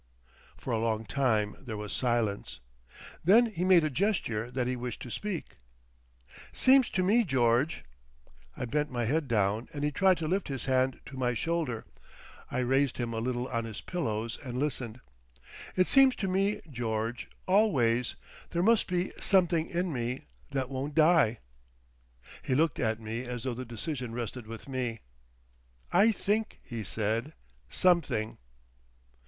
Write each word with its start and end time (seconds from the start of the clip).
For 0.57 0.73
a 0.73 0.79
long 0.79 1.03
time 1.05 1.57
there 1.59 1.77
was 1.77 1.93
silence. 1.93 2.59
Then 3.23 3.45
he 3.45 3.63
made 3.63 3.83
a 3.83 3.89
gesture 3.91 4.49
that 4.49 4.65
he 4.65 4.75
wished 4.75 4.99
to 5.03 5.11
speak. 5.11 5.57
"Seems 6.51 6.89
to 6.89 7.03
me, 7.03 7.23
George" 7.23 7.83
I 8.57 8.65
bent 8.65 8.89
my 8.89 9.05
head 9.05 9.27
down, 9.27 9.69
and 9.75 9.83
he 9.83 9.91
tried 9.91 10.17
to 10.17 10.27
lift 10.27 10.47
his 10.47 10.65
hand 10.65 10.99
to 11.05 11.17
my 11.17 11.35
shoulder. 11.35 11.85
I 12.49 12.61
raised 12.61 12.97
him 12.97 13.13
a 13.13 13.19
little 13.19 13.47
on 13.49 13.65
his 13.65 13.79
pillows, 13.79 14.39
and 14.43 14.57
listened. 14.57 15.01
"It 15.75 15.85
seems 15.85 16.15
to 16.15 16.27
me, 16.27 16.61
George, 16.71 17.29
always—there 17.45 18.63
must 18.63 18.87
be 18.87 19.11
something 19.19 19.69
in 19.69 19.93
me—that 19.93 20.71
won't 20.71 20.95
die." 20.95 21.37
He 22.41 22.55
looked 22.55 22.79
at 22.79 22.99
me 22.99 23.25
as 23.25 23.43
though 23.43 23.53
the 23.53 23.65
decision 23.65 24.15
rested 24.15 24.47
with 24.47 24.67
me. 24.67 25.01
"I 25.91 26.11
think," 26.11 26.59
he 26.63 26.83
said; 26.83 27.35
"—something." 27.69 28.39